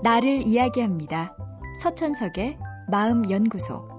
나를 0.00 0.46
이야기합니다. 0.46 1.36
서천석의 1.82 2.56
마음연구소. 2.88 3.98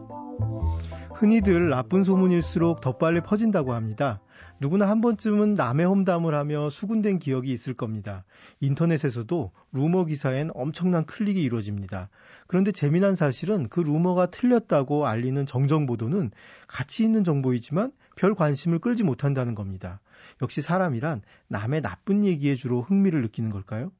흔히들 1.14 1.70
나쁜 1.70 2.04
소문일수록 2.04 2.80
더 2.80 2.98
빨리 2.98 3.20
퍼진다고 3.20 3.74
합니다. 3.74 4.22
누구나 4.62 4.88
한 4.88 5.02
번쯤은 5.02 5.56
남의 5.56 5.86
험담을 5.86 6.34
하며 6.34 6.70
수군된 6.70 7.20
기억이 7.20 7.52
있을 7.52 7.74
겁니다. 7.74 8.24
인터넷에서도 8.62 9.52
루머 9.74 10.06
기사엔 10.06 10.52
엄청난 10.54 11.06
클릭이 11.06 11.42
이루어집니다. 11.42 12.10
그런데 12.48 12.72
재미난 12.72 13.16
사실은 13.16 13.68
그 13.68 13.82
루머가 13.82 14.28
틀렸다고 14.28 15.06
알리는 15.06 15.46
정정 15.46 15.86
보도는 15.86 16.32
가치 16.70 17.04
있는 17.04 17.26
정보이지만 17.26 17.92
별 18.16 18.36
관심을 18.36 18.80
끌지 18.80 19.04
못한다는 19.04 19.54
겁니다. 19.54 20.00
역시 20.42 20.62
사람이란 20.62 21.24
남의 21.50 21.82
나쁜 21.82 22.24
얘기에 22.24 22.56
주로 22.56 22.82
흥미를 22.82 23.22
느끼는 23.22 23.50
걸까요? 23.50 23.92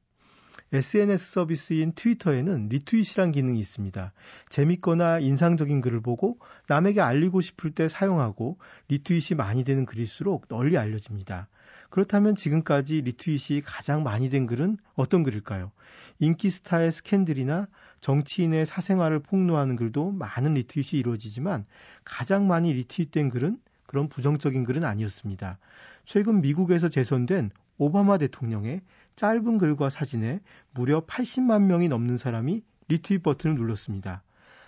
SNS 0.72 1.32
서비스인 1.32 1.92
트위터에는 1.92 2.68
리트윗이란 2.68 3.32
기능이 3.32 3.58
있습니다. 3.60 4.12
재밌거나 4.48 5.18
인상적인 5.18 5.80
글을 5.80 6.00
보고 6.00 6.38
남에게 6.68 7.00
알리고 7.00 7.40
싶을 7.40 7.72
때 7.72 7.88
사용하고 7.88 8.58
리트윗이 8.88 9.36
많이 9.36 9.64
되는 9.64 9.84
글일수록 9.84 10.48
널리 10.48 10.78
알려집니다. 10.78 11.48
그렇다면 11.90 12.36
지금까지 12.36 13.02
리트윗이 13.02 13.62
가장 13.62 14.04
많이 14.04 14.30
된 14.30 14.46
글은 14.46 14.78
어떤 14.94 15.22
글일까요? 15.24 15.72
인기 16.20 16.50
스타의 16.50 16.92
스캔들이나 16.92 17.66
정치인의 18.00 18.64
사생활을 18.64 19.20
폭로하는 19.20 19.76
글도 19.76 20.12
많은 20.12 20.54
리트윗이 20.54 21.00
이루어지지만 21.00 21.66
가장 22.04 22.46
많이 22.46 22.72
리트윗된 22.72 23.30
글은 23.30 23.58
그런 23.86 24.08
부정적인 24.08 24.62
글은 24.64 24.84
아니었습니다. 24.84 25.58
최근 26.04 26.40
미국에서 26.40 26.88
재선된 26.88 27.50
오바마 27.80 28.18
대통령의 28.18 28.82
짧은 29.16 29.56
글과 29.56 29.88
사진에 29.88 30.40
무려 30.74 31.00
80만 31.00 31.62
명이 31.62 31.88
넘는 31.88 32.18
사람이 32.18 32.62
리트윗 32.88 33.22
버튼을 33.22 33.56
눌렀습니다. 33.56 34.22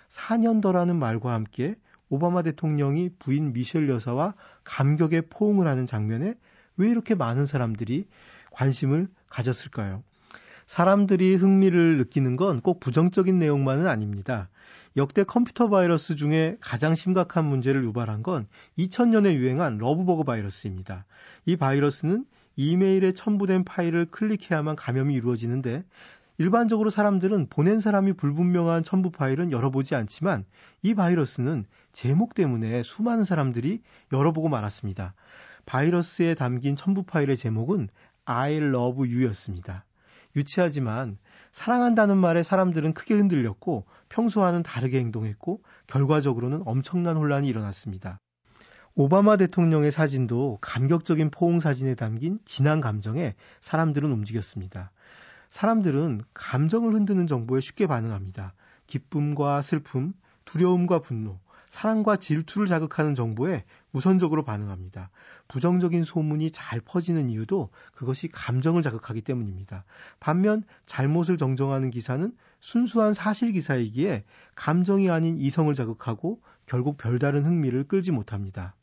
4년 0.09 0.63
더라는 0.63 0.97
말과 0.97 1.35
함께 1.35 1.75
오바마 2.09 2.41
대통령이 2.41 3.11
부인 3.19 3.53
미셸 3.53 3.91
여사와 3.91 4.33
감격의 4.65 5.25
포옹을 5.29 5.67
하는 5.67 5.85
장면에 5.85 6.37
왜 6.79 6.89
이렇게 6.89 7.15
많은 7.15 7.45
사람들이 7.45 8.07
관심을 8.51 9.09
가졌을까요? 9.29 10.03
사람들이 10.67 11.35
흥미를 11.35 11.99
느끼는 11.99 12.37
건 12.37 12.63
꼭 12.63 12.81
부정적인 12.81 13.39
내용만은 13.39 13.89
아닙니다. 13.89 14.49
역대 14.97 15.23
컴퓨터 15.23 15.69
바이러스 15.69 16.17
중에 16.17 16.57
가장 16.61 16.95
심각한 16.95 17.45
문제를 17.45 17.85
유발한 17.85 18.23
건 18.23 18.47
2000년에 18.79 19.35
유행한 19.35 19.77
러브버그 19.77 20.25
바이러스입니다. 20.25 21.05
이 21.45 21.57
바이러스는 21.57 22.25
이메일에 22.57 23.13
첨부된 23.13 23.65
파일을 23.65 24.07
클릭해야만 24.07 24.77
감염이 24.77 25.15
이루어지는데 25.15 25.85
일반적으로 26.39 26.91
사람들은 26.91 27.49
보낸 27.51 27.79
사람이 27.79 28.15
불분명한 28.15 28.83
첨부 28.83 29.11
파일은 29.11 29.53
열어보지 29.53 29.95
않지만 29.95 30.45
이 30.83 30.95
바이러스는 30.95 31.67
제목 31.93 32.35
때문에 32.35 32.83
수많은 32.83 33.25
사람들이 33.25 33.83
열어보고 34.13 34.49
말았습니다. 34.49 35.15
바이러스에 35.67 36.35
담긴 36.35 36.75
첨부 36.75 37.05
파일의 37.05 37.37
제목은 37.37 37.89
I 38.25 38.57
love 38.57 38.99
you였습니다. 38.99 39.85
유치하지만 40.35 41.19
사랑한다는 41.53 42.17
말에 42.17 42.43
사람들은 42.43 42.95
크게 42.95 43.15
흔들렸고 43.15 43.85
평소와는 44.09 44.63
다르게 44.63 44.99
행동했고 44.99 45.63
결과적으로는 45.87 46.63
엄청난 46.65 47.17
혼란이 47.17 47.47
일어났습니다. 47.49 48.19
오바마 48.95 49.39
대통령의 49.39 49.91
사진도 49.91 50.59
감격적인 50.61 51.31
포옹 51.31 51.61
사진에 51.61 51.95
담긴 51.95 52.39
진한 52.45 52.83
감정에 52.83 53.35
사람들은 53.63 54.13
움직였습니다. 54.13 54.91
사람들은 55.49 56.21
감정을 56.35 56.93
흔드는 56.93 57.27
정보에 57.27 57.63
쉽게 57.63 57.87
반응합니다. 57.87 58.53
기쁨과 58.87 59.63
슬픔, 59.63 60.13
두려움과 60.45 60.99
분노, 60.99 61.39
사랑과 61.71 62.17
질투를 62.17 62.67
자극하는 62.67 63.15
정보에 63.15 63.65
우선적으로 63.95 64.45
반응합니다. 64.45 65.09
부정적인 65.49 66.05
소문이 66.05 66.51
잘 66.51 66.81
퍼지는 66.81 67.31
이유도 67.31 67.71
그것이 67.95 68.29
감정을 68.29 68.83
자극하기 68.83 69.23
때문입니다. 69.23 69.87
반면 70.21 70.65
잘못을 70.85 71.39
정정하는 71.39 71.91
기사는 71.91 72.31
순수한 72.61 73.15
사실 73.15 73.53
기사이기에 73.53 74.25
감정이 74.55 75.09
아닌 75.09 75.39
이성을 75.39 75.73
자극하고 75.73 76.43
결국 76.67 76.99
별다른 76.99 77.47
흥미를 77.47 77.85
끌지 77.85 78.13
못합니다. 78.13 78.75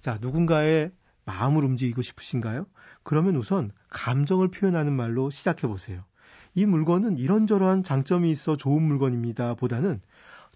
자, 0.00 0.18
누군가의 0.20 0.90
마음을 1.24 1.64
움직이고 1.64 2.02
싶으신가요? 2.02 2.66
그러면 3.02 3.36
우선 3.36 3.72
감정을 3.90 4.48
표현하는 4.48 4.92
말로 4.92 5.30
시작해 5.30 5.66
보세요. 5.66 6.04
이 6.54 6.64
물건은 6.66 7.18
이런저런 7.18 7.82
장점이 7.82 8.30
있어 8.30 8.56
좋은 8.56 8.82
물건입니다. 8.82 9.54
보다는 9.54 10.00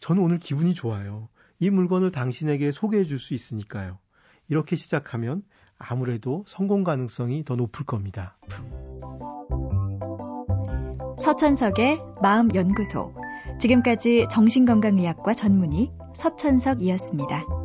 저는 0.00 0.22
오늘 0.22 0.38
기분이 0.38 0.74
좋아요. 0.74 1.28
이 1.58 1.70
물건을 1.70 2.10
당신에게 2.10 2.72
소개해 2.72 3.04
줄 3.04 3.18
수 3.18 3.34
있으니까요. 3.34 3.98
이렇게 4.48 4.76
시작하면 4.76 5.42
아무래도 5.78 6.44
성공 6.46 6.84
가능성이 6.84 7.44
더 7.44 7.56
높을 7.56 7.84
겁니다. 7.84 8.36
서천석의 11.22 12.00
마음연구소. 12.22 13.14
지금까지 13.60 14.26
정신건강의학과 14.30 15.34
전문의 15.34 15.92
서천석이었습니다. 16.14 17.59